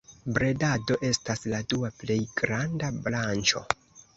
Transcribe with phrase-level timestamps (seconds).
[0.37, 3.63] Bredado estas la dua plej granda branĉo.